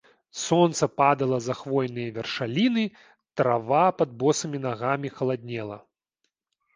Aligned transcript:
Сонца 0.43 0.83
падала 0.99 1.37
за 1.47 1.53
хвойныя 1.59 2.13
вяршаліны, 2.15 2.85
трава 3.41 3.83
пад 3.99 4.09
босымі 4.23 4.57
нагамі 4.65 5.13
халаднела. 5.19 5.77